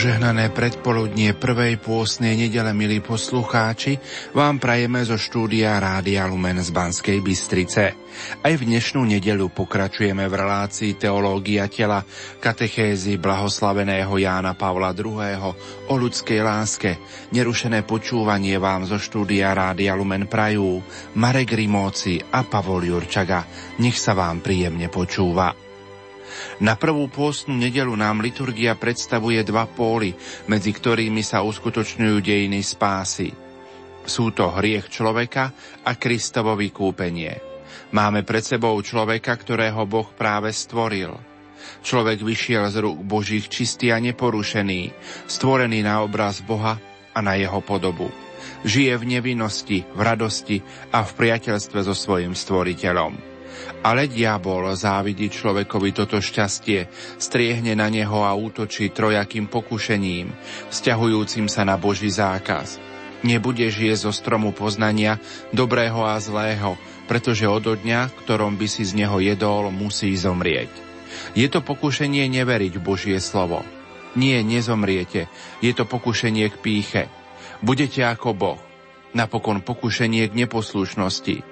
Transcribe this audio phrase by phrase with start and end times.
[0.00, 4.00] Požehnané predpoludnie prvej pôstnej nedele, milí poslucháči,
[4.32, 8.00] vám prajeme zo štúdia Rádia Lumen z Banskej Bystrice.
[8.40, 12.00] Aj v dnešnú nedelu pokračujeme v relácii Teológia tela
[12.40, 15.52] katechézy blahoslaveného Jána Pavla II.
[15.92, 16.96] o ľudskej láske.
[17.36, 20.80] Nerušené počúvanie vám zo štúdia Rádia Lumen prajú
[21.20, 23.44] Marek Rimóci a Pavol Jurčaga.
[23.84, 25.69] Nech sa vám príjemne počúva.
[26.60, 30.14] Na prvú pôstnu nedelu nám liturgia predstavuje dva póly,
[30.46, 33.32] medzi ktorými sa uskutočňujú dejiny spásy.
[34.04, 35.52] Sú to hriech človeka
[35.84, 37.50] a Kristovo vykúpenie.
[37.90, 41.10] Máme pred sebou človeka, ktorého Boh práve stvoril.
[41.84, 44.94] Človek vyšiel z rúk Božích čistý a neporušený,
[45.28, 46.80] stvorený na obraz Boha
[47.12, 48.08] a na jeho podobu.
[48.64, 50.58] Žije v nevinnosti, v radosti
[50.92, 53.29] a v priateľstve so svojim stvoriteľom.
[53.80, 60.28] Ale diabol závidí človekovi toto šťastie, striehne na neho a útočí trojakým pokušením,
[60.68, 62.76] vzťahujúcim sa na Boží zákaz.
[63.24, 65.20] Nebude žije zo stromu poznania
[65.52, 66.76] dobrého a zlého,
[67.08, 70.72] pretože od dňa, ktorom by si z neho jedol, musí zomrieť.
[71.36, 73.64] Je to pokušenie neveriť Božie slovo.
[74.18, 75.30] Nie, nezomriete.
[75.62, 77.02] Je to pokušenie k píche.
[77.62, 78.60] Budete ako Boh.
[79.14, 81.49] Napokon pokušenie k neposlušnosti.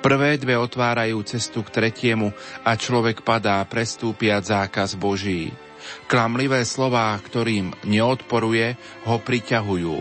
[0.00, 5.52] Prvé dve otvárajú cestu k tretiemu a človek padá prestúpiať zákaz Boží.
[6.08, 9.98] Klamlivé slová, ktorým neodporuje, ho priťahujú.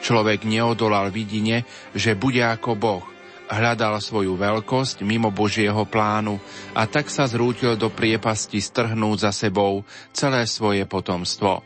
[0.00, 3.04] Človek neodolal vidine, že bude ako Boh,
[3.50, 6.38] hľadal svoju veľkosť mimo Božieho plánu
[6.72, 9.82] a tak sa zrútil do priepasti strhnúť za sebou
[10.14, 11.60] celé svoje potomstvo.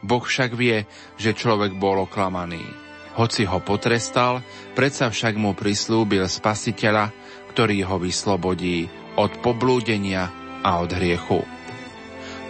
[0.00, 0.84] Boh však vie,
[1.16, 2.89] že človek bol oklamaný.
[3.18, 4.42] Hoci ho potrestal,
[4.78, 7.10] predsa však mu prislúbil spasiteľa,
[7.50, 8.86] ktorý ho vyslobodí
[9.18, 10.30] od poblúdenia
[10.62, 11.42] a od hriechu.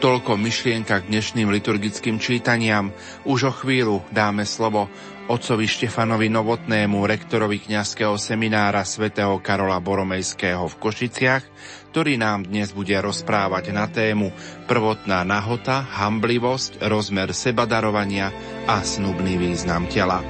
[0.00, 2.88] Toľko myšlienka k dnešným liturgickým čítaniam.
[3.28, 4.88] Už o chvíľu dáme slovo
[5.28, 11.44] otcovi Štefanovi Novotnému, rektorovi kňazského seminára svätého Karola Boromejského v Košiciach,
[11.92, 14.32] ktorý nám dnes bude rozprávať na tému
[14.65, 18.32] prvotná nahota, hamblivosť, rozmer sebadarovania
[18.65, 20.25] a snubný význam tela.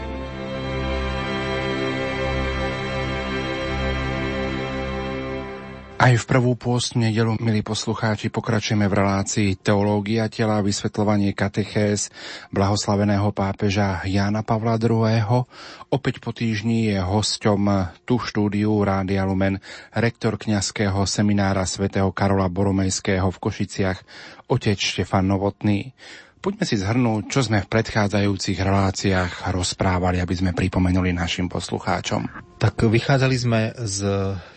[6.01, 12.09] Aj v prvú pôst nedelu, milí poslucháči, pokračujeme v relácii Teológia tela, vysvetľovanie katechéz
[12.49, 15.45] blahoslaveného pápeža Jána Pavla II.
[15.93, 19.61] Opäť po týždni je hosťom tu štúdiu Rádia Lumen
[19.93, 24.01] rektor kňazského seminára svätého Karola Boromejského v Košiciach,
[24.49, 25.93] otec Štefan Novotný.
[26.41, 32.57] Poďme si zhrnúť, čo sme v predchádzajúcich reláciách rozprávali, aby sme pripomenuli našim poslucháčom.
[32.57, 34.09] Tak vychádzali sme z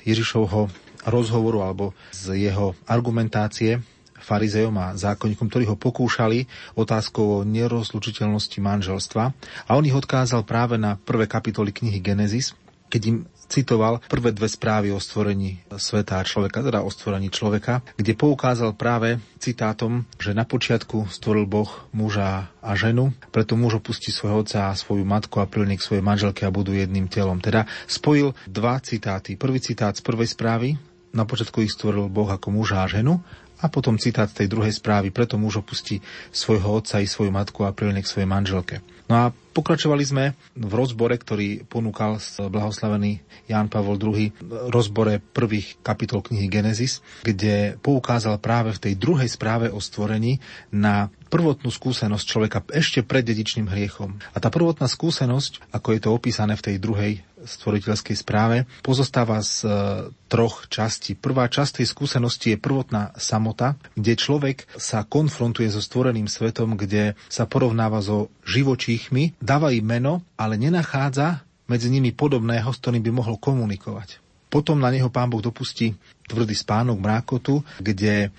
[0.08, 0.72] Ježišovho
[1.08, 3.82] rozhovoru alebo z jeho argumentácie
[4.24, 6.48] farizejom a zákonníkom, ktorí ho pokúšali
[6.80, 9.24] otázkou o nerozlučiteľnosti manželstva.
[9.68, 12.56] A on ich odkázal práve na prvé kapitoly knihy Genesis,
[12.88, 13.18] keď im
[13.50, 18.78] citoval prvé dve správy o stvorení sveta a človeka, teda o stvorení človeka, kde poukázal
[18.78, 24.70] práve citátom, že na počiatku stvoril Boh muža a ženu, preto muž opustí svojho otca
[24.70, 27.42] a svoju matku a prilne k svojej manželke a budú jedným telom.
[27.42, 29.36] Teda spojil dva citáty.
[29.38, 30.78] Prvý citát z prvej správy,
[31.14, 33.22] na počiatku ich stvoril Boh ako muža a ženu
[33.64, 36.04] a potom citát tej druhej správy, preto muž opustí
[36.36, 38.84] svojho otca i svoju matku a prilne k svojej manželke.
[39.14, 42.18] No a pokračovali sme v rozbore, ktorý ponúkal
[42.50, 44.34] blahoslavený Ján Pavol II,
[44.74, 50.42] rozbore prvých kapitol knihy Genesis, kde poukázal práve v tej druhej správe o stvorení
[50.74, 54.18] na prvotnú skúsenosť človeka ešte pred dedičným hriechom.
[54.34, 59.68] A tá prvotná skúsenosť, ako je to opísané v tej druhej stvoriteľskej správe, pozostáva z
[59.68, 59.70] e,
[60.32, 61.14] troch častí.
[61.14, 67.20] Prvá časť tej skúsenosti je prvotná samota, kde človek sa konfrontuje so stvoreným svetom, kde
[67.28, 68.32] sa porovnáva so
[69.04, 74.24] živočíchmi, dáva im meno, ale nenachádza medzi nimi podobného, s ktorým by mohol komunikovať.
[74.48, 75.98] Potom na neho pán Boh dopustí
[76.30, 78.30] tvrdý spánok mrákotu, kde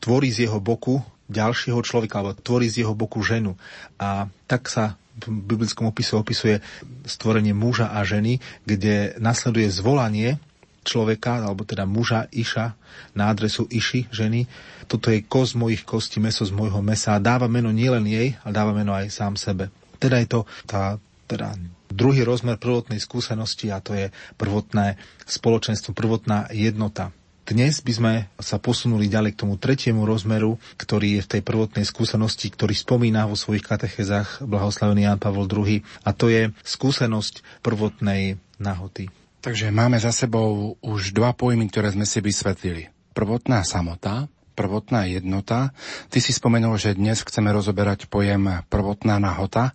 [0.00, 3.54] tvorí z jeho boku ďalšieho človeka, alebo tvorí z jeho boku ženu.
[4.00, 6.64] A tak sa v biblickom opise opisuje
[7.04, 10.40] stvorenie muža a ženy, kde nasleduje zvolanie
[10.80, 12.72] človeka, alebo teda muža Iša
[13.12, 14.48] na adresu Iši, ženy.
[14.88, 17.20] Toto je kost mojich kostí, meso z môjho mesa.
[17.20, 19.68] Dáva meno nielen jej, ale dáva meno aj sám sebe.
[20.00, 20.96] Teda je to tá
[21.30, 21.54] teda
[21.86, 24.98] druhý rozmer prvotnej skúsenosti a to je prvotné
[25.30, 27.14] spoločenstvo, prvotná jednota.
[27.46, 31.82] Dnes by sme sa posunuli ďalej k tomu tretiemu rozmeru, ktorý je v tej prvotnej
[31.82, 38.38] skúsenosti, ktorý spomína vo svojich katechezách blahoslavený Jan Pavol II, a to je skúsenosť prvotnej
[38.62, 39.10] nahoty.
[39.42, 42.92] Takže máme za sebou už dva pojmy, ktoré sme si vysvetlili.
[43.18, 45.72] Prvotná samota, prvotná jednota.
[46.12, 49.72] Ty si spomenul, že dnes chceme rozoberať pojem prvotná nahota,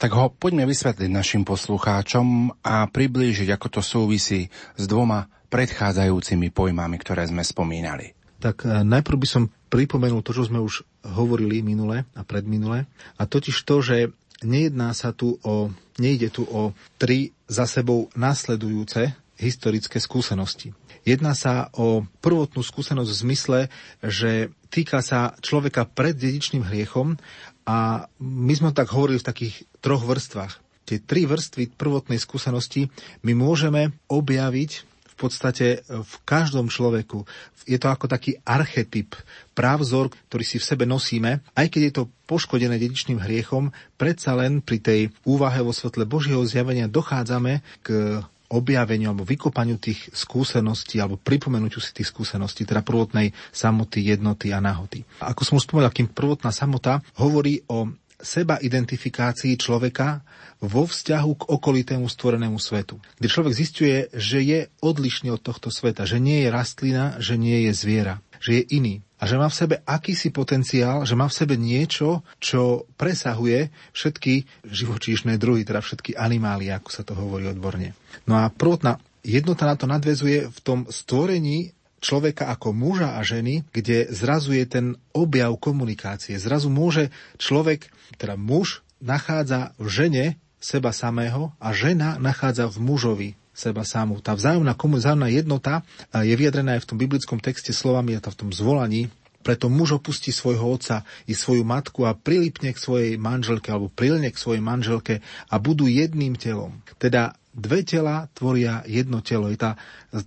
[0.00, 6.96] tak ho poďme vysvetliť našim poslucháčom a priblížiť, ako to súvisí s dvoma predchádzajúcimi pojmami,
[6.96, 8.14] ktoré sme spomínali.
[8.40, 12.88] Tak e, najprv by som pripomenul to, čo sme už hovorili minule a predminule,
[13.18, 13.96] a totiž to, že
[14.40, 15.68] nejedná sa tu o,
[16.00, 20.72] nejde tu o tri za sebou následujúce historické skúsenosti.
[21.04, 23.58] Jedná sa o prvotnú skúsenosť v zmysle,
[24.04, 27.16] že týka sa človeka pred dedičným hriechom
[27.64, 30.60] a my sme tak hovorili v takých troch vrstvách.
[30.84, 32.90] Tie tri vrstvy prvotnej skúsenosti
[33.22, 37.28] my môžeme objaviť podstate v každom človeku.
[37.68, 39.12] Je to ako taký archetyp,
[39.52, 43.68] právzor, ktorý si v sebe nosíme, aj keď je to poškodené dedičným hriechom,
[44.00, 48.16] predsa len pri tej úvahe vo svetle Božieho zjavenia dochádzame k
[48.50, 54.58] objaveniu alebo vykopaniu tých skúseností alebo pripomenutiu si tých skúseností, teda prvotnej samoty, jednoty a
[54.58, 55.06] nahoty.
[55.22, 57.88] Ako som už spomenul, kým prvotná samota hovorí o
[58.20, 60.20] seba identifikácii človeka
[60.60, 63.00] vo vzťahu k okolitému stvorenému svetu.
[63.16, 67.64] Kde človek zistuje, že je odlišný od tohto sveta, že nie je rastlina, že nie
[67.68, 68.94] je zviera, že je iný.
[69.20, 74.64] A že má v sebe akýsi potenciál, že má v sebe niečo, čo presahuje všetky
[74.64, 77.92] živočíšne druhy, teda všetky animálie, ako sa to hovorí odborne.
[78.24, 83.68] No a prvotná jednota na to nadvezuje v tom stvorení človeka ako muža a ženy,
[83.76, 86.40] kde zrazu je ten objav komunikácie.
[86.40, 90.24] Zrazu môže človek, teda muž, nachádza v žene
[90.60, 93.30] seba samého a žena nachádza v mužovi
[93.60, 94.24] seba samú.
[94.24, 95.84] Tá vzájomná, vzájomná jednota
[96.16, 100.36] je vyjadrená aj v tom biblickom texte slovami a v tom zvolaní preto muž opustí
[100.36, 105.24] svojho otca i svoju matku a prilipne k svojej manželke alebo prilne k svojej manželke
[105.48, 106.76] a budú jedným telom.
[107.00, 109.50] Teda dve tela tvoria jedno telo.
[109.50, 109.74] Je tá,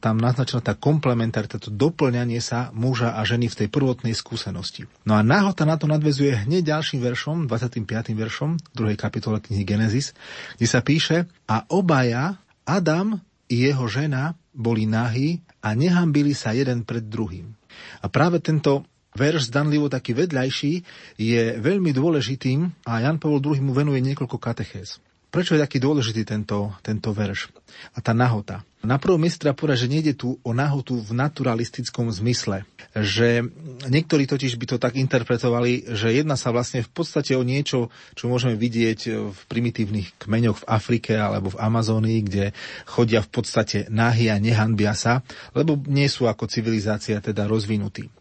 [0.03, 4.91] tam naznačená tá komplementarita, to doplňanie sa muža a ženy v tej prvotnej skúsenosti.
[5.07, 8.11] No a náhota na to nadvezuje hneď ďalším veršom, 25.
[8.11, 8.99] veršom 2.
[8.99, 10.11] kapitole knihy Genesis,
[10.59, 13.19] kde sa píše a obaja, Adam
[13.51, 17.53] i jeho žena, boli nahí a nehambili sa jeden pred druhým.
[18.01, 20.73] A práve tento verš zdanlivo taký vedľajší
[21.17, 25.01] je veľmi dôležitým a Jan Pavel II mu venuje niekoľko katechéz.
[25.33, 27.49] Prečo je taký dôležitý tento, tento verš
[27.97, 28.61] a tá nahota?
[28.85, 32.69] Na prvom mieste treba povedať, že nejde tu o nahotu v naturalistickom zmysle.
[32.93, 33.49] Že
[33.89, 38.29] niektorí totiž by to tak interpretovali, že jedná sa vlastne v podstate o niečo, čo
[38.29, 38.99] môžeme vidieť
[39.33, 42.45] v primitívnych kmeňoch v Afrike alebo v Amazónii, kde
[42.85, 45.25] chodia v podstate nahy a nehanbia sa,
[45.57, 48.13] lebo nie sú ako civilizácia teda rozvinutí.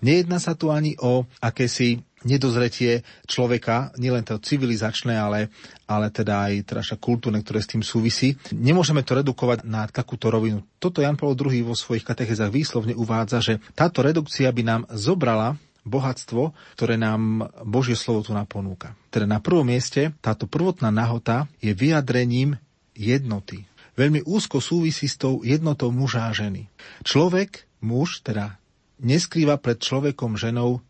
[0.00, 5.52] Nejedná sa tu ani o akési nedozretie človeka, nielen to civilizačné, ale,
[5.84, 8.40] ale teda aj teda kultúrne, ktoré s tým súvisí.
[8.50, 10.64] Nemôžeme to redukovať na takúto rovinu.
[10.80, 15.60] Toto Jan Paul II vo svojich katechezách výslovne uvádza, že táto redukcia by nám zobrala
[15.84, 18.96] bohatstvo, ktoré nám Božie slovo tu naponúka.
[19.12, 22.56] Teda na prvom mieste táto prvotná nahota je vyjadrením
[22.96, 23.68] jednoty.
[23.94, 26.66] Veľmi úzko súvisí s tou jednotou muža a ženy.
[27.06, 28.58] Človek, muž, teda
[29.00, 30.82] neskrýva pred človekom ženou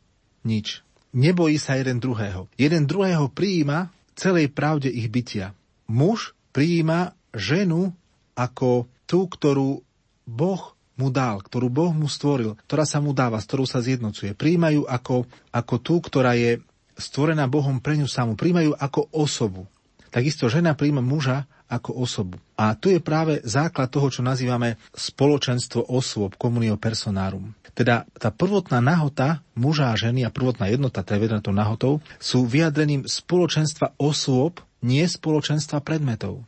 [0.45, 0.85] nič.
[1.15, 2.51] Nebojí sa jeden druhého.
[2.59, 5.55] Jeden druhého prijíma celej pravde ich bytia.
[5.87, 7.95] Muž prijíma ženu
[8.35, 9.83] ako tú, ktorú
[10.27, 10.63] Boh
[10.95, 14.35] mu dal, ktorú Boh mu stvoril, ktorá sa mu dáva, s ktorou sa zjednocuje.
[14.35, 16.63] Príjmajú ako, ako tú, ktorá je
[16.95, 18.39] stvorená Bohom pre ňu samú.
[18.39, 19.67] Príjmajú ako osobu.
[20.15, 22.39] Takisto žena príjma muža ako osobu.
[22.55, 27.51] A tu je práve základ toho, čo nazývame spoločenstvo osôb, komunio personárum.
[27.75, 32.47] Teda tá prvotná nahota muža a ženy a prvotná jednota, tá je to nahotou, sú
[32.47, 36.47] vyjadrením spoločenstva osôb, nie spoločenstva predmetov.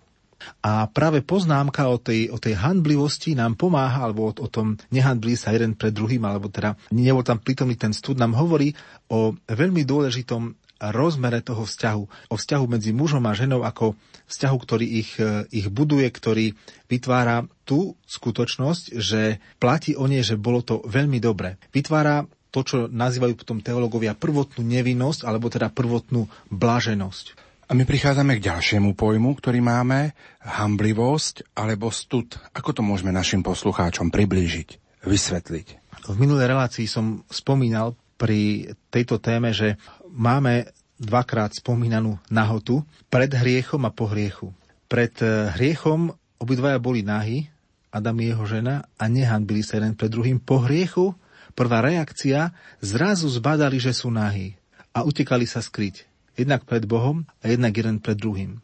[0.63, 5.35] A práve poznámka o tej, o tej handblivosti nám pomáha, alebo o, o tom nehandblí
[5.35, 8.71] sa jeden pred druhým, alebo teda nebol tam prítomný ten stud, nám hovorí
[9.11, 12.33] o veľmi dôležitom rozmere toho vzťahu.
[12.33, 13.97] O vzťahu medzi mužom a ženou ako
[14.29, 16.53] vzťahu, ktorý ich, e, ich buduje, ktorý
[16.91, 21.59] vytvára tú skutočnosť, že platí o nej, že bolo to veľmi dobre.
[21.73, 27.47] Vytvára to, čo nazývajú potom teológovia prvotnú nevinnosť, alebo teda prvotnú blaženosť.
[27.67, 32.39] A my prichádzame k ďalšiemu pojmu, ktorý máme, hamblivosť alebo stud.
[32.55, 35.67] Ako to môžeme našim poslucháčom priblížiť, vysvetliť?
[36.07, 39.77] V minulej relácii som spomínal pri tejto téme, že
[40.17, 42.81] máme dvakrát spomínanú nahotu
[43.13, 44.51] pred hriechom a po hriechu.
[44.89, 45.29] Pred eh,
[45.61, 47.53] hriechom obidvaja boli nahy,
[47.93, 50.41] Adam i jeho žena, a nehanbili sa jeden pred druhým.
[50.41, 51.13] Po hriechu
[51.53, 54.57] prvá reakcia zrazu zbadali, že sú nahy
[54.97, 56.09] a utekali sa skryť.
[56.37, 58.61] Jednak pred Bohom a jednak jeden pred druhým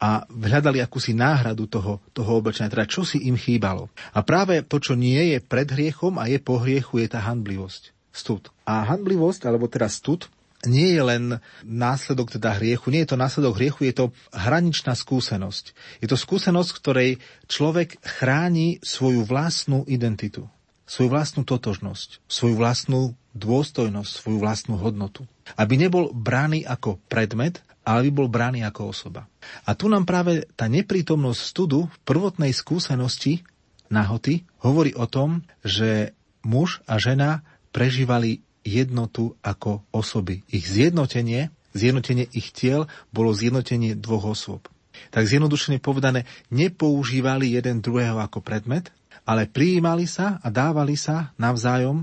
[0.00, 3.92] a hľadali akúsi náhradu toho, toho oblečenia, teda čo si im chýbalo.
[4.16, 7.92] A práve to, čo nie je pred hriechom a je po hriechu, je tá handblivosť.
[8.14, 8.46] stud.
[8.62, 10.30] A hanblivosť, alebo teda stud,
[10.66, 11.24] nie je len
[11.64, 15.64] následok teda hriechu, nie je to následok hriechu, je to hraničná skúsenosť.
[16.00, 17.10] Je to skúsenosť, ktorej
[17.46, 20.48] človek chráni svoju vlastnú identitu,
[20.84, 23.00] svoju vlastnú totožnosť, svoju vlastnú
[23.34, 25.26] dôstojnosť, svoju vlastnú hodnotu.
[25.58, 29.28] Aby nebol brány ako predmet, ale by bol brány ako osoba.
[29.68, 33.44] A tu nám práve tá neprítomnosť studu v prvotnej skúsenosti
[33.92, 37.44] nahoty hovorí o tom, že muž a žena
[37.74, 40.42] prežívali jednotu ako osoby.
[40.48, 44.66] Ich zjednotenie, zjednotenie ich tiel bolo zjednotenie dvoch osôb.
[45.12, 48.90] Tak zjednodušene povedané, nepoužívali jeden druhého ako predmet,
[49.28, 52.02] ale prijímali sa a dávali sa navzájom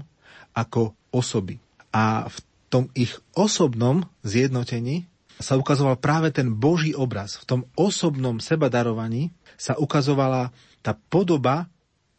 [0.54, 1.58] ako osoby.
[1.92, 2.38] A v
[2.72, 7.42] tom ich osobnom zjednotení sa ukazoval práve ten Boží obraz.
[7.42, 10.54] V tom osobnom sebadarovaní sa ukazovala
[10.86, 11.68] tá podoba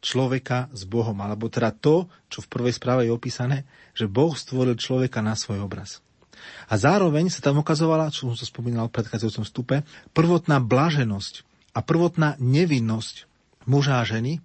[0.02, 3.62] človeka s Bohom, alebo teda to, čo v prvej správe je opísané,
[3.94, 6.02] že Boh stvoril človeka na svoj obraz.
[6.66, 9.76] A zároveň sa tam ukazovala, čo som to spomínal v predchádzajúcom stupe,
[10.10, 13.30] prvotná blaženosť a prvotná nevinnosť
[13.70, 14.42] muža a ženy,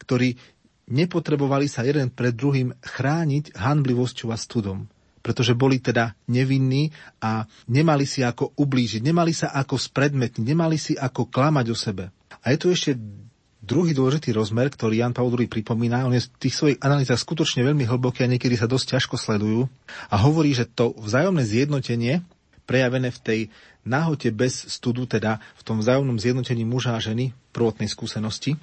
[0.00, 0.40] ktorí
[0.88, 4.88] nepotrebovali sa jeden pred druhým chrániť hanblivosťou a studom
[5.24, 6.92] pretože boli teda nevinní
[7.24, 12.12] a nemali si ako ublížiť, nemali sa ako spredmetniť, nemali si ako klamať o sebe.
[12.44, 12.92] A je tu ešte
[13.64, 16.04] druhý dôležitý rozmer, ktorý Jan Paul II pripomína.
[16.04, 19.66] On je v tých svojich analýzach skutočne veľmi hlboký a niekedy sa dosť ťažko sledujú.
[20.12, 22.20] A hovorí, že to vzájomné zjednotenie,
[22.68, 23.40] prejavené v tej
[23.84, 28.56] nahote bez studu, teda v tom vzájomnom zjednotení muža a ženy prvotnej skúsenosti,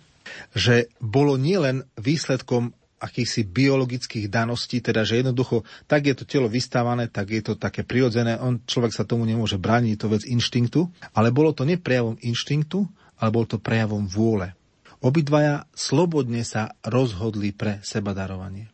[0.53, 7.09] že bolo nielen výsledkom akýchsi biologických daností, teda že jednoducho tak je to telo vystávané,
[7.09, 10.85] tak je to také prirodzené, on, človek sa tomu nemôže brániť, to vec inštinktu,
[11.17, 12.85] ale bolo to neprejavom inštinktu,
[13.17, 14.53] ale bolo to prejavom vôle.
[15.01, 18.69] Obidvaja slobodne sa rozhodli pre seba darovanie.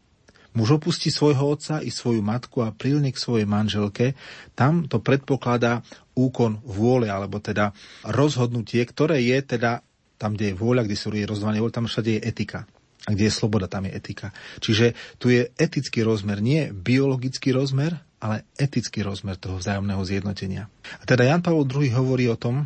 [0.52, 4.18] Muž opustí svojho otca i svoju matku a prilne k svojej manželke.
[4.58, 5.86] Tam to predpokladá
[6.18, 7.72] úkon vôle, alebo teda
[8.04, 9.86] rozhodnutie, ktoré je teda
[10.18, 12.66] tam, kde je vôľa, kde sú rozdvanie vôľ, tam všade je etika.
[13.06, 14.34] A kde je sloboda, tam je etika.
[14.60, 20.68] Čiže tu je etický rozmer, nie biologický rozmer, ale etický rozmer toho vzájomného zjednotenia.
[21.00, 22.66] A teda Jan Pavel II hovorí o tom,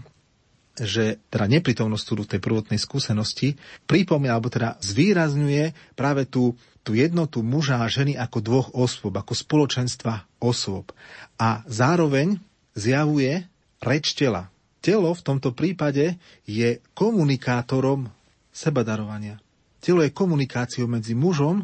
[0.81, 3.53] že teda neprítomnosť tu tej prvotnej skúsenosti
[3.85, 9.37] pripomína, alebo teda zvýrazňuje práve tú, tú jednotu muža a ženy ako dvoch osôb, ako
[9.37, 10.89] spoločenstva osôb.
[11.37, 12.41] A zároveň
[12.73, 13.45] zjavuje
[13.77, 14.49] reč tela.
[14.81, 16.17] Telo v tomto prípade
[16.49, 18.09] je komunikátorom
[18.49, 19.37] sebadarovania.
[19.77, 21.61] Telo je komunikáciou medzi mužom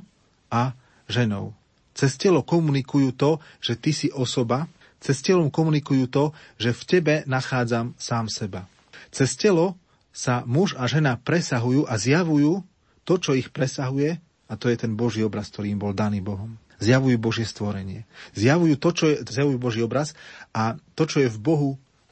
[0.53, 0.77] a
[1.09, 1.57] ženou.
[1.97, 4.69] Cez telo komunikujú to, že ty si osoba,
[5.01, 8.65] cez telom komunikujú to, že v tebe nachádzam sám seba.
[9.11, 9.79] Cez telo
[10.11, 12.65] sa muž a žena presahujú a zjavujú
[13.05, 16.55] to, čo ich presahuje, a to je ten Boží obraz, ktorý im bol daný Bohom.
[16.77, 18.07] Zjavujú Božie stvorenie.
[18.37, 20.13] Zjavujú to, čo je, zjavujú Boží obraz
[20.53, 21.69] a to, čo je v Bohu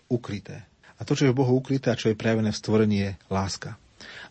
[0.09, 0.65] ukryté.
[0.95, 3.75] A to, čo je v Bohu ukryté a čo je prejavené v stvorení, je láska.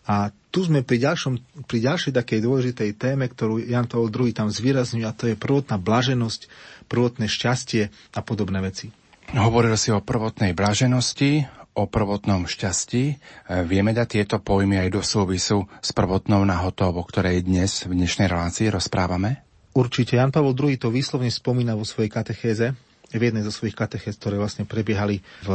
[0.05, 4.53] A tu sme pri, ďalšom, pri ďalšej takej dôležitej téme, ktorú Jan Paul II tam
[4.53, 6.47] zvýrazňuje, a to je prvotná blaženosť,
[6.87, 8.93] prvotné šťastie a podobné veci.
[9.33, 13.05] Hovoril si o prvotnej blaženosti, o prvotnom šťastí.
[13.11, 13.15] E,
[13.67, 18.31] vieme dať tieto pojmy aj do súvisu s prvotnou nahotou, o ktorej dnes v dnešnej
[18.31, 19.43] relácii rozprávame?
[19.75, 20.17] Určite.
[20.17, 22.79] Jan Pavel II to výslovne spomína vo svojej katechéze
[23.15, 25.51] v jednej zo svojich katechéz, ktoré vlastne prebiehali v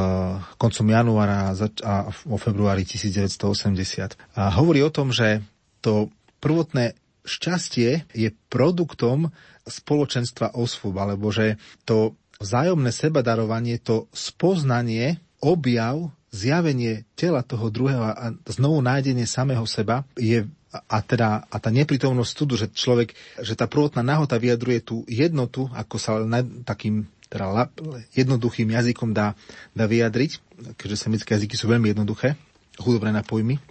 [0.55, 1.51] koncom januára
[1.83, 4.15] a vo februári 1980.
[4.39, 5.43] A hovorí o tom, že
[5.83, 6.07] to
[6.39, 6.95] prvotné
[7.27, 9.35] šťastie je produktom
[9.67, 18.29] spoločenstva osôb, alebo že to vzájomné sebadarovanie, to spoznanie, objav, zjavenie tela toho druhého a
[18.45, 23.65] znovu nájdenie samého seba je a, teda, a tá neprítomnosť studu, že človek, že tá
[23.65, 26.21] prvotná nahota vyjadruje tú jednotu, ako sa
[26.61, 27.69] takým teda
[28.17, 29.37] jednoduchým jazykom dá,
[29.73, 30.41] dá vyjadriť,
[30.77, 32.37] keďže semické jazyky sú veľmi jednoduché,
[32.81, 33.61] hudobné na pojmy,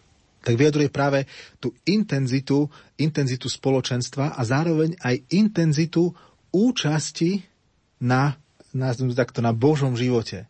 [0.43, 1.27] tak vyjadruje práve
[1.59, 6.15] tú intenzitu, intenzitu spoločenstva a zároveň aj intenzitu
[6.55, 7.43] účasti
[7.99, 8.39] na,
[8.71, 10.47] na, takto, na Božom živote.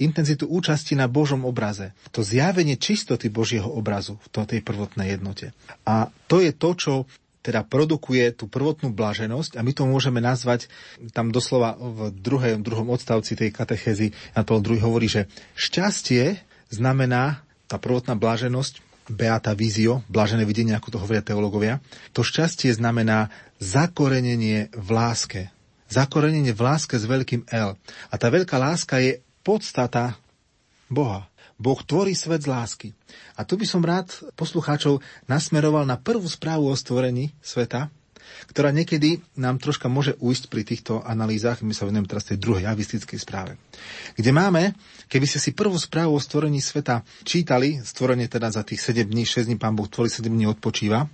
[0.00, 1.92] Intenzitu účasti na Božom obraze.
[2.16, 5.52] To zjavenie čistoty Božieho obrazu v tej prvotnej jednote.
[5.84, 6.92] A to je to, čo
[7.42, 10.70] teda produkuje tú prvotnú blaženosť a my to môžeme nazvať,
[11.10, 15.26] tam doslova v druhej, druhom odstavci tej katechézy Jan Paul II hovorí, že
[15.58, 16.38] šťastie
[16.70, 21.82] znamená tá prvotná blaženosť, beata vizio, blažené videnie, ako to hovoria teológovia.
[22.14, 25.50] To šťastie znamená zakorenenie v láske.
[25.90, 27.74] Zakorenenie v láske s veľkým L.
[28.08, 30.16] A tá veľká láska je podstata
[30.88, 31.28] Boha.
[31.62, 32.88] Boh tvorí svet z lásky.
[33.38, 34.98] A tu by som rád poslucháčov
[35.30, 37.86] nasmeroval na prvú správu o stvorení sveta,
[38.50, 42.66] ktorá niekedy nám troška môže ujsť pri týchto analýzach, my sa venujeme teraz tej druhej
[42.66, 43.58] avistickej správe,
[44.18, 44.74] kde máme,
[45.06, 49.26] keby ste si prvú správu o stvorení sveta čítali, stvorenie teda za tých 7 dní,
[49.26, 51.06] 6 dní pán Boh tvorí, 7 dní odpočíva,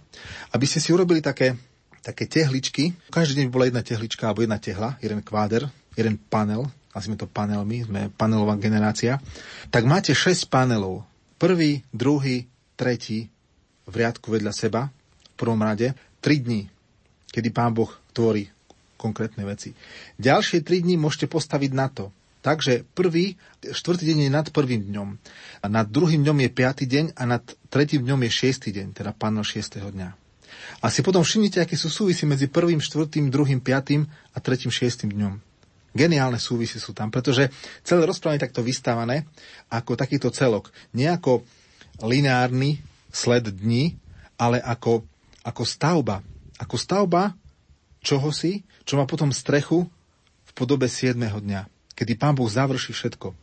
[0.54, 1.58] aby ste si urobili také,
[2.00, 5.68] také tehličky, každý deň bola jedna tehlička alebo jedna tehla, jeden kváder,
[5.99, 9.21] jeden panel, nazvime to panelmi, sme panelová generácia,
[9.68, 11.04] tak máte 6 panelov.
[11.38, 13.30] Prvý, druhý, tretí,
[13.88, 16.68] v riadku vedľa seba, v prvom rade, 3 dní,
[17.30, 18.50] kedy Pán Boh tvorí
[18.99, 19.73] konkrétne veci.
[20.18, 22.11] Ďalšie 3 dní môžete postaviť na to.
[22.38, 25.09] Takže prvý, štvrtý deň je nad prvým dňom.
[25.62, 29.11] A nad druhým dňom je piatý deň a nad tretím dňom je šiestý deň, teda
[29.11, 30.14] pánov šiestého dňa.
[30.83, 35.11] A si potom všimnite, aké sú súvisy medzi prvým, štvrtým, druhým, piatým a tretím, šiestým
[35.11, 35.47] dňom.
[35.97, 37.49] Geniálne súvisy sú tam, pretože
[37.80, 39.25] celé rozprávanie je takto vystávané
[39.73, 40.68] ako takýto celok.
[40.92, 41.42] Nie ako
[42.04, 42.78] lineárny
[43.09, 43.97] sled dní,
[44.38, 45.02] ale ako,
[45.42, 46.23] ako stavba.
[46.61, 47.35] Ako stavba
[48.04, 49.88] čohosi, čo má potom strechu
[50.45, 51.18] v podobe 7.
[51.18, 51.66] dňa,
[51.99, 53.35] kedy Pán Boh završí všetko.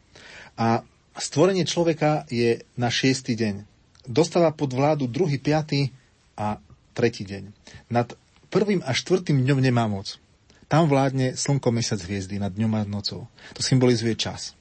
[0.55, 0.85] A
[1.19, 3.35] stvorenie človeka je na 6.
[3.35, 3.67] deň.
[4.05, 5.91] Dostáva pod vládu druhý, piatý
[6.37, 6.61] a
[6.95, 7.51] tretí deň.
[7.91, 8.15] Nad
[8.53, 10.15] prvým a štvrtým dňom nemá moc.
[10.65, 13.29] Tam vládne slnko, mesiac, hviezdy nad dňom a nocou.
[13.53, 14.57] To symbolizuje čas.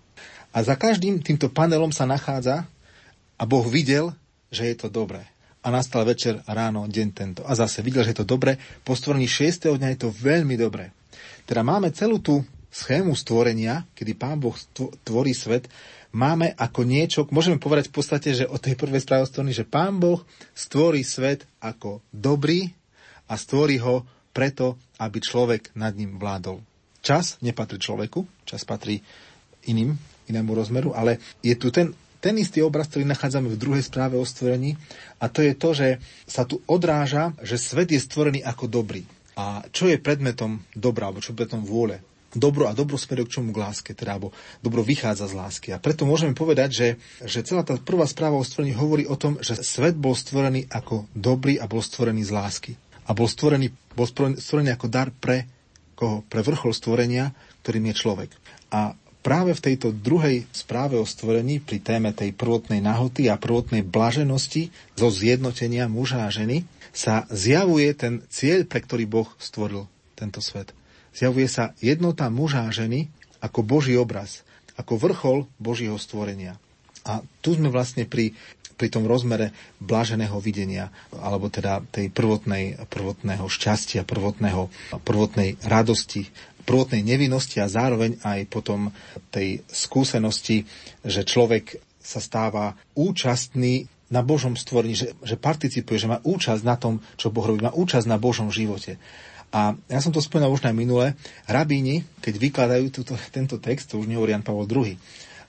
[0.55, 2.69] A za každým týmto panelom sa nachádza
[3.35, 4.15] a Boh videl,
[4.53, 5.27] že je to dobré.
[5.65, 7.41] A nastal večer, ráno, deň tento.
[7.49, 8.61] A zase videl, že je to dobré.
[8.85, 9.75] Po stvorení 6.
[9.81, 10.93] dňa je to veľmi dobré.
[11.49, 14.55] Teda máme celú tú schému stvorenia, kedy Pán Boh
[15.07, 15.71] tvorí svet,
[16.11, 20.23] máme ako niečo, môžeme povedať v podstate, že o tej prvej správe že Pán Boh
[20.55, 22.71] stvorí svet ako dobrý
[23.31, 24.03] a stvorí ho
[24.35, 26.59] preto, aby človek nad ním vládol.
[27.01, 28.99] Čas nepatrí človeku, čas patrí
[29.71, 29.95] iným,
[30.27, 31.95] inému rozmeru, ale je tu ten
[32.25, 34.81] ten istý obraz, ktorý nachádzame v druhej správe o stvorení
[35.21, 35.89] a to je to, že
[36.25, 39.05] sa tu odráža, že svet je stvorený ako dobrý.
[39.37, 42.01] A čo je predmetom dobra, alebo čo je predmetom vôle?
[42.33, 44.33] Dobro a dobro smeruje k čomu k láske, teda, alebo
[44.65, 45.69] dobro vychádza z lásky.
[45.71, 46.89] A preto môžeme povedať, že,
[47.23, 51.05] že celá tá prvá správa o stvorení hovorí o tom, že svet bol stvorený ako
[51.13, 52.73] dobrý a bol stvorený z lásky.
[53.05, 55.45] A bol stvorený, bol stvorený ako dar pre
[55.95, 56.25] koho?
[56.27, 57.31] Pre vrchol stvorenia,
[57.63, 58.31] ktorým je človek.
[58.75, 63.81] A práve v tejto druhej správe o stvorení pri téme tej prvotnej nahoty a prvotnej
[63.81, 70.39] blaženosti zo zjednotenia muža a ženy sa zjavuje ten cieľ, pre ktorý Boh stvoril tento
[70.45, 70.71] svet.
[71.15, 73.09] Zjavuje sa jednota muža a ženy
[73.41, 74.47] ako Boží obraz,
[74.79, 76.59] ako vrchol Božieho stvorenia.
[77.05, 78.33] A tu sme vlastne pri,
[78.75, 84.69] pri tom rozmere blaženého videnia, alebo teda tej prvotnej, prvotného šťastia, prvotného,
[85.03, 86.27] prvotnej radosti,
[86.65, 88.91] prvotnej nevinnosti a zároveň aj potom
[89.31, 90.65] tej skúsenosti,
[91.05, 96.77] že človek sa stáva účastný na Božom stvorení, že, že participuje, že má účasť na
[96.77, 99.01] tom, čo Boh robí, má účasť na Božom živote.
[99.55, 101.15] A ja som to spomínal už na minule,
[101.47, 104.99] rabíni, keď vykladajú túto, tento text, to už nehovorí Jan Pavel II,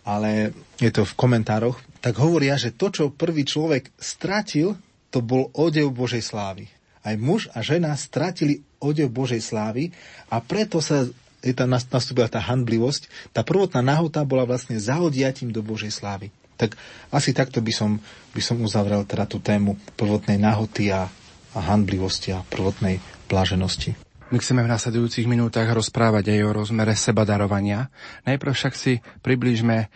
[0.05, 4.77] ale je to v komentároch, tak hovoria, že to, čo prvý človek stratil,
[5.09, 6.69] to bol odev Božej slávy
[7.05, 9.93] aj muž a žena stratili odev Božej slávy
[10.27, 11.05] a preto sa
[11.45, 13.05] je tam nastúpila tá handlivosť.
[13.29, 16.33] Tá prvotná nahota bola vlastne zahodiatím do Božej slávy.
[16.57, 16.73] Tak
[17.13, 18.01] asi takto by som,
[18.33, 21.05] by som uzavrel teda tú tému prvotnej nahoty a,
[21.53, 22.97] a handlivosti a prvotnej
[23.29, 24.04] bláženosti.
[24.33, 27.93] My chceme v nasledujúcich minútach rozprávať aj o rozmere sebadarovania.
[28.25, 29.93] Najprv však si približme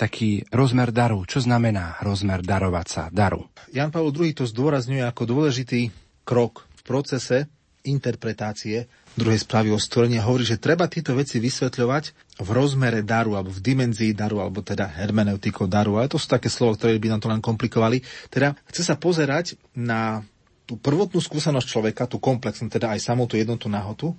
[0.00, 1.28] taký rozmer daru.
[1.28, 3.52] Čo znamená rozmer darovať sa, daru?
[3.76, 5.92] Jan Pavel II to zdôrazňuje ako dôležitý
[6.24, 7.52] krok v procese
[7.84, 12.04] interpretácie druhej správy o stvorení hovorí, že treba tieto veci vysvetľovať
[12.36, 15.96] v rozmere daru alebo v dimenzii daru alebo teda hermeneutikou daru.
[15.96, 18.04] Ale to sú také slova, ktoré by nám to len komplikovali.
[18.28, 20.20] Teda chce sa pozerať na
[20.66, 24.12] tú prvotnú skúsenosť človeka, tú komplexnú, teda aj samú tú jednotú nahotu,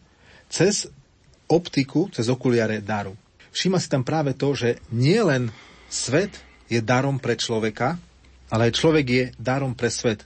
[0.48, 0.88] cez
[1.52, 3.14] optiku, cez okuliare daru.
[3.52, 5.52] Všíma si tam práve to, že nie len
[5.92, 6.32] svet
[6.72, 8.00] je darom pre človeka,
[8.48, 10.24] ale aj človek je darom pre svet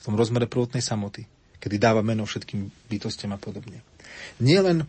[0.00, 1.24] v tom rozmere prvotnej samoty,
[1.56, 3.80] kedy dáva meno všetkým bytostiam a podobne.
[4.40, 4.84] Nielen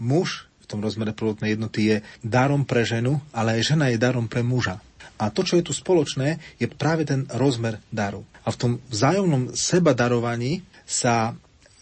[0.00, 4.26] muž v tom rozmere prvotnej jednoty je darom pre ženu, ale aj žena je darom
[4.26, 4.80] pre muža.
[5.20, 8.24] A to, čo je tu spoločné, je práve ten rozmer daru.
[8.42, 11.36] A v tom vzájomnom seba darovaní sa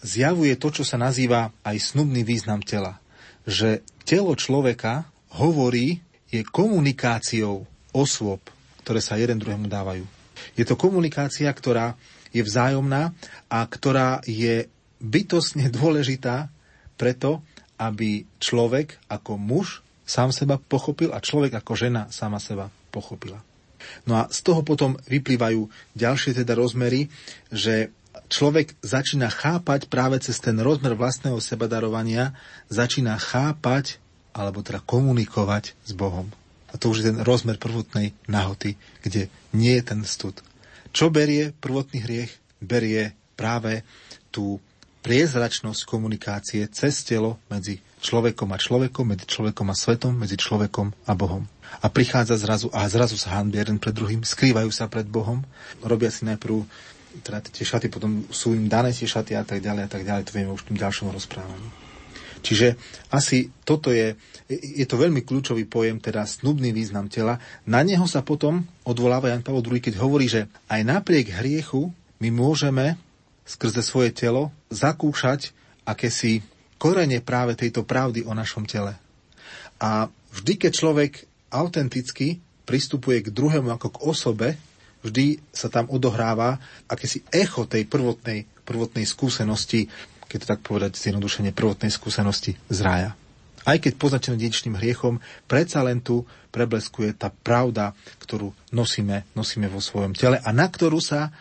[0.05, 3.01] zjavuje to, čo sa nazýva aj snubný význam tela.
[3.49, 5.09] Že telo človeka
[5.41, 8.39] hovorí, je komunikáciou osôb,
[8.87, 10.07] ktoré sa jeden druhému dávajú.
[10.55, 11.99] Je to komunikácia, ktorá
[12.31, 13.11] je vzájomná
[13.51, 14.71] a ktorá je
[15.03, 16.53] bytostne dôležitá
[16.95, 17.43] preto,
[17.81, 23.41] aby človek ako muž sám seba pochopil a človek ako žena sama seba pochopila.
[24.05, 25.65] No a z toho potom vyplývajú
[25.97, 27.09] ďalšie teda rozmery,
[27.49, 27.89] že
[28.29, 32.37] človek začína chápať práve cez ten rozmer vlastného sebadarovania,
[32.69, 33.97] začína chápať
[34.37, 36.29] alebo teda komunikovať s Bohom.
[36.71, 40.39] A to už je ten rozmer prvotnej nahoty, kde nie je ten stud.
[40.95, 42.31] Čo berie prvotný hriech?
[42.63, 43.83] Berie práve
[44.31, 44.63] tú
[45.01, 51.13] priezračnosť komunikácie cez telo medzi človekom a človekom, medzi človekom a svetom, medzi človekom a
[51.17, 51.45] Bohom.
[51.81, 55.45] A prichádza zrazu a zrazu sa hanbia jeden pred druhým, skrývajú sa pred Bohom,
[55.85, 56.65] robia si najprv
[57.27, 60.31] teda tie šaty, potom sú im dané tie šaty a tak ďalej a tak ďalej,
[60.31, 61.69] to vieme už v tom ďalšom rozprávaní.
[62.41, 62.81] Čiže
[63.13, 64.17] asi toto je,
[64.49, 67.37] je to veľmi kľúčový pojem, teda snubný význam tela.
[67.69, 72.29] Na neho sa potom odvoláva Jan Pavel II, keď hovorí, že aj napriek hriechu my
[72.33, 72.97] môžeme
[73.51, 75.51] skrze svoje telo zakúšať
[75.83, 76.47] akési
[76.79, 78.95] korene práve tejto pravdy o našom tele.
[79.83, 81.13] A vždy, keď človek
[81.51, 84.49] autenticky pristupuje k druhému ako k osobe,
[85.03, 89.91] vždy sa tam odohráva akési echo tej prvotnej, prvotnej skúsenosti
[90.31, 93.19] keď to tak povedať, zjednodušenie prvotnej skúsenosti z rája.
[93.67, 95.19] Aj keď poznačený dedičným hriechom,
[95.51, 101.03] predsa len tu prebleskuje tá pravda, ktorú nosíme, nosíme vo svojom tele a na ktorú
[101.03, 101.35] sa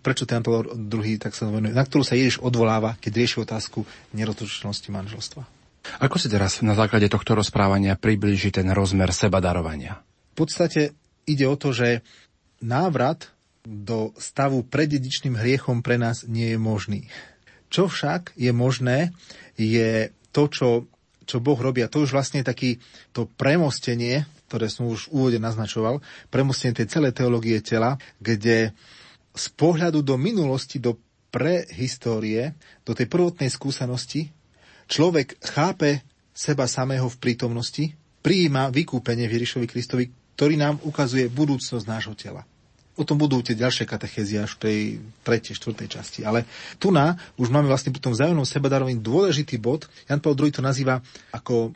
[0.00, 0.40] prečo ten
[0.88, 3.84] druhý tak sa venuje, na ktorú sa Ježiš odvoláva, keď rieši otázku
[4.16, 5.42] nerozlučnosti manželstva.
[5.98, 9.98] Ako si teraz na základe tohto rozprávania priblíži ten rozmer seba darovania?
[10.32, 10.94] V podstate
[11.26, 12.06] ide o to, že
[12.62, 13.28] návrat
[13.66, 17.00] do stavu pred dedičným hriechom pre nás nie je možný.
[17.70, 19.10] Čo však je možné,
[19.58, 20.68] je to, čo,
[21.26, 21.82] čo Boh robí.
[21.82, 22.82] A to už vlastne taký
[23.14, 28.74] to premostenie, ktoré som už v úvode naznačoval, premostenie tej celej teológie tela, kde
[29.32, 31.00] z pohľadu do minulosti, do
[31.32, 32.52] prehistórie,
[32.84, 34.28] do tej prvotnej skúsenosti,
[34.86, 36.04] človek chápe
[36.36, 37.84] seba samého v prítomnosti,
[38.20, 40.04] prijíma vykúpenie Ježišovi Kristovi,
[40.36, 42.44] ktorý nám ukazuje budúcnosť nášho tela.
[42.92, 44.78] O tom budú tie ďalšie katechézy až v tej
[45.24, 46.20] tretej, štvrtej časti.
[46.28, 46.44] Ale
[46.76, 49.88] tu na už máme vlastne pri tom vzájomnom sebadarovaní dôležitý bod.
[50.04, 51.00] Jan Paul II to nazýva
[51.32, 51.72] ako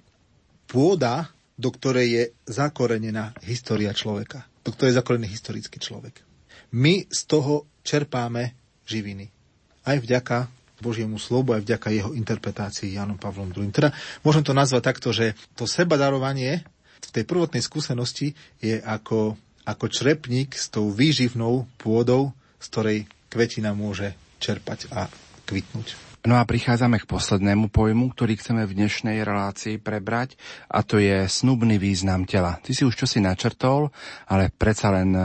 [0.68, 4.44] pôda, do ktorej je zakorenená história človeka.
[4.60, 6.20] Do ktorej je zakorenený historický človek.
[6.74, 8.56] My z toho čerpáme
[8.88, 9.30] živiny.
[9.86, 10.50] Aj vďaka
[10.82, 13.72] Božiemu slovu, aj vďaka jeho interpretácii Janom Pavlom II.
[13.72, 16.66] Teda môžem to nazvať takto, že to sebadarovanie
[17.00, 22.30] v tej prvotnej skúsenosti je ako ako črepník s tou výživnou pôdou,
[22.62, 25.10] z ktorej kvetina môže čerpať a
[25.42, 26.05] kvitnúť.
[26.26, 30.34] No a prichádzame k poslednému pojmu, ktorý chceme v dnešnej relácii prebrať
[30.66, 32.58] a to je snubný význam tela.
[32.58, 33.94] Ty si už čosi načrtol,
[34.26, 35.22] ale predsa len e,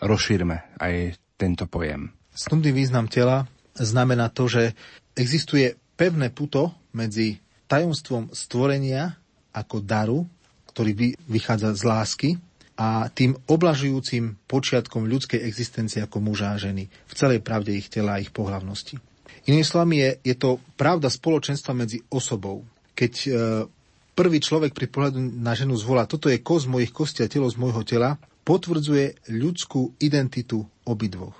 [0.00, 2.08] rozšírme aj tento pojem.
[2.32, 3.44] Snubný význam tela
[3.76, 4.72] znamená to, že
[5.12, 7.36] existuje pevné puto medzi
[7.68, 9.12] tajomstvom stvorenia
[9.52, 10.24] ako daru,
[10.72, 12.30] ktorý vychádza z lásky,
[12.72, 18.16] a tým oblažujúcim počiatkom ľudskej existencie ako muža a ženy v celej pravde ich tela
[18.16, 19.11] a ich pohlavnosti.
[19.48, 22.62] Inými slovami je, je to pravda spoločenstva medzi osobou.
[22.94, 23.28] Keď e,
[24.14, 27.58] prvý človek pri pohľadu na ženu zvolá, toto je kost mojich kosti a telo z
[27.58, 31.34] môjho tela, potvrdzuje ľudskú identitu obidvoch.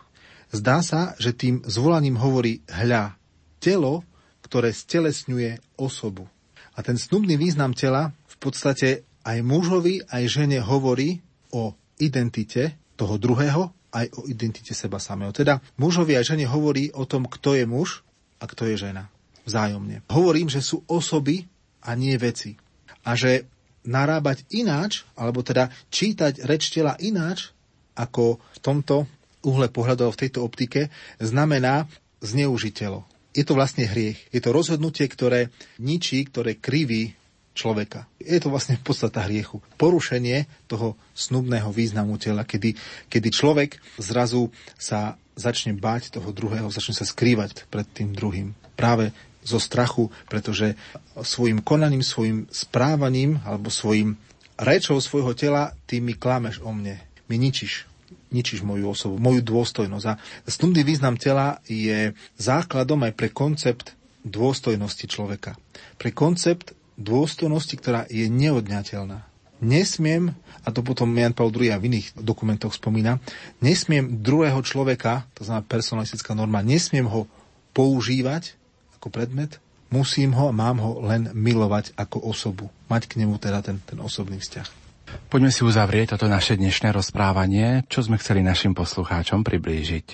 [0.53, 3.17] Zdá sa, že tým zvolaním hovorí hľa,
[3.63, 4.05] telo,
[4.45, 6.29] ktoré stelesňuje osobu.
[6.77, 11.23] A ten snubný význam tela v podstate aj mužovi, aj žene hovorí
[11.55, 15.31] o identite toho druhého, aj o identite seba samého.
[15.37, 18.01] Teda mužovi aj žene hovorí o tom, kto je muž
[18.41, 19.13] a kto je žena.
[19.45, 20.03] Vzájomne.
[20.09, 21.45] Hovorím, že sú osoby
[21.85, 22.57] a nie veci.
[23.05, 23.45] A že
[23.83, 27.51] narábať ináč, alebo teda čítať reč tela ináč,
[27.99, 29.05] ako v tomto
[29.43, 31.91] uhle pohľadov v tejto optike, znamená
[32.23, 33.03] zneužitelo.
[33.35, 34.31] Je to vlastne hriech.
[34.31, 35.51] Je to rozhodnutie, ktoré
[35.83, 37.19] ničí, ktoré kriví
[37.53, 38.09] človeka.
[38.19, 39.61] Je to vlastne podstata hriechu.
[39.77, 42.77] Porušenie toho snubného významu tela, kedy,
[43.13, 44.49] kedy človek zrazu
[44.81, 48.57] sa začne báť toho druhého, začne sa skrývať pred tým druhým.
[48.77, 49.13] Práve
[49.43, 50.79] zo strachu, pretože
[51.19, 54.15] svojim konaním, svojim správaním alebo svojim
[54.55, 57.01] rečou svojho tela ty mi klameš o mne.
[57.27, 57.91] Mi ničíš
[58.33, 60.07] ničíš moju osobu, moju dôstojnosť.
[60.09, 60.17] A
[60.49, 63.93] snubný význam tela je základom aj pre koncept
[64.25, 65.55] dôstojnosti človeka.
[66.01, 69.25] Pre koncept dôstojnosti, ktorá je neodňateľná.
[69.63, 70.35] Nesmiem,
[70.67, 73.23] a to potom Jan Paul II v iných dokumentoch spomína,
[73.63, 77.31] nesmiem druhého človeka, to znamená personalistická norma, nesmiem ho
[77.71, 78.59] používať
[78.99, 82.75] ako predmet, musím ho a mám ho len milovať ako osobu.
[82.91, 84.83] Mať k nemu teda ten, ten osobný vzťah.
[85.29, 87.85] Poďme si uzavrieť toto naše dnešné rozprávanie.
[87.93, 90.07] Čo sme chceli našim poslucháčom priblížiť?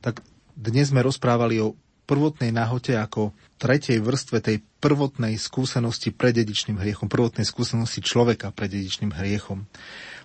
[0.00, 0.22] Tak
[0.54, 1.74] dnes sme rozprávali o
[2.06, 8.70] prvotnej nahote ako tretej vrstve tej prvotnej skúsenosti pred dedičným hriechom, prvotnej skúsenosti človeka pred
[8.70, 9.66] dedičným hriechom.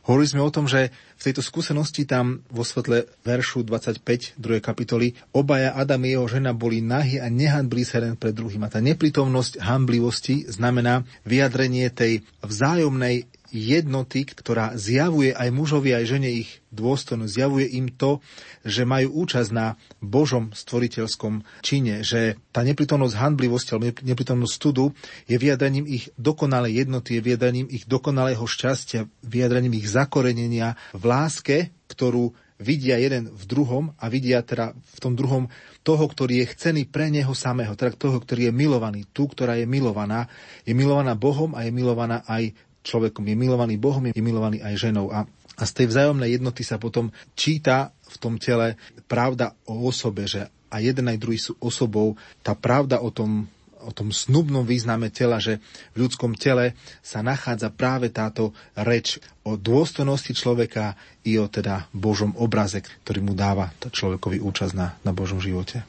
[0.02, 4.58] Hovorili sme o tom, že v tejto skúsenosti tam vo svetle veršu 25 2.
[4.58, 8.66] kapitoly obaja Adam a jeho žena boli nahy a nehanbili sa jeden pred druhým.
[8.66, 16.32] A tá neprítomnosť hamblivosti znamená vyjadrenie tej vzájomnej jednoty, ktorá zjavuje aj mužovi, aj žene
[16.32, 18.24] ich dôstojnosť, zjavuje im to,
[18.64, 24.96] že majú účasť na Božom stvoriteľskom čine, že tá neprítomnosť handlivosti alebo neprítomnosť studu
[25.28, 31.58] je vyjadrením ich dokonalej jednoty, je vyjadrením ich dokonalého šťastia, vyjadrením ich zakorenenia v láske,
[31.92, 35.50] ktorú vidia jeden v druhom a vidia teda v tom druhom
[35.82, 39.66] toho, ktorý je chcený pre neho samého, teda toho, ktorý je milovaný, tú, ktorá je
[39.66, 40.30] milovaná,
[40.62, 43.26] je milovaná Bohom a je milovaná aj človekom.
[43.26, 45.10] Je milovaný Bohom, je milovaný aj ženou.
[45.14, 45.26] A,
[45.58, 50.50] a z tej vzájomnej jednoty sa potom číta v tom tele pravda o osobe, že
[50.72, 52.16] a jeden aj druhý sú osobou.
[52.40, 53.52] Tá pravda o tom,
[53.84, 55.60] o tom snubnom význame tela, že
[55.92, 60.96] v ľudskom tele sa nachádza práve táto reč o dôstojnosti človeka
[61.28, 65.84] i o teda Božom obraze, ktorý mu dáva človekovi účasť na, na Božom živote.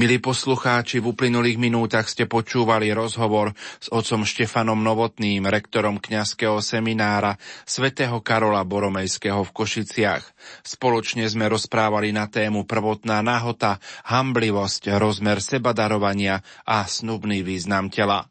[0.00, 7.36] Milí poslucháči, v uplynulých minútach ste počúvali rozhovor s otcom Štefanom Novotným, rektorom kňazského seminára
[7.68, 10.24] svätého Karola Boromejského v Košiciach.
[10.64, 13.76] Spoločne sme rozprávali na tému prvotná náhota,
[14.08, 18.24] hamblivosť, rozmer sebadarovania a snubný význam tela.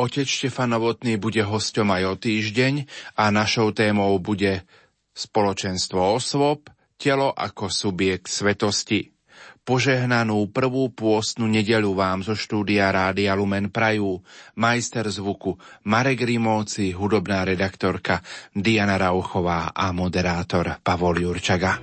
[0.00, 2.88] Otec Štefan Novotný bude hostom aj o týždeň
[3.20, 4.64] a našou témou bude
[5.12, 9.19] spoločenstvo osôb, telo ako subjekt svetosti.
[9.60, 14.24] Požehnanú prvú pôstnu nedeľu vám zo štúdia Rádia Lumen Prajú,
[14.56, 18.24] majster zvuku Marek Rimovci, hudobná redaktorka
[18.56, 21.76] Diana Rauchová a moderátor Pavol Jurčaga.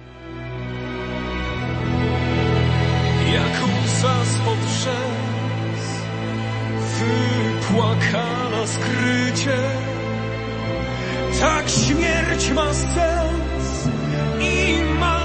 [3.27, 3.69] Jaką
[4.27, 5.87] spod brzez
[6.97, 9.59] wypłakana skrycie
[11.39, 13.87] Tak śmierć ma sens
[14.41, 15.16] i ma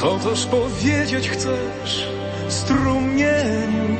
[0.00, 2.08] Co też powiedzieć chcesz,
[2.48, 3.96] strumieniu?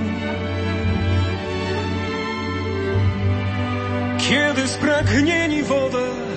[4.18, 6.29] Kiedy spragnieni wodę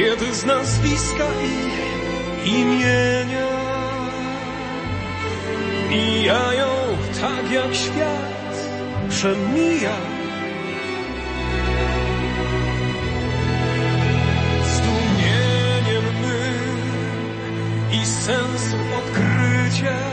[0.00, 3.50] kiedy z nazwiska ich imienia
[5.90, 6.68] mijają
[7.20, 8.54] tak jak świat
[9.08, 9.96] przemija.
[14.74, 16.52] Zdumieniem my
[17.92, 20.10] i sensu odkryciem,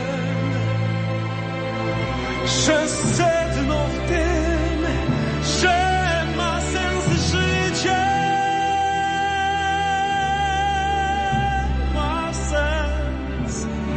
[2.46, 4.37] że sedno w tym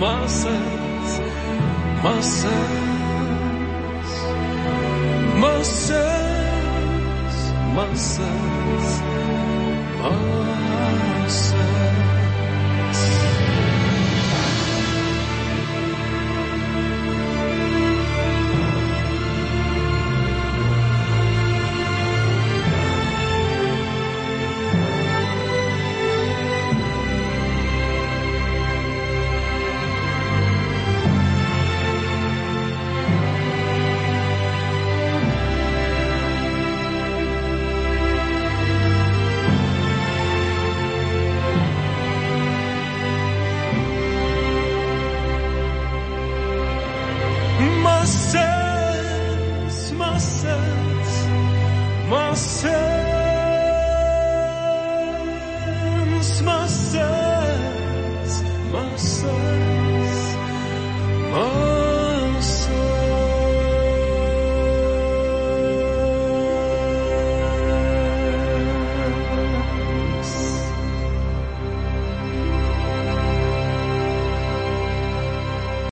[0.02, 1.20] my sense,
[2.04, 2.52] my sense,
[10.02, 10.51] my